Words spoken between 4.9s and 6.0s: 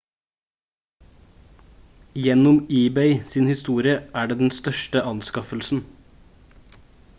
anskaffelsen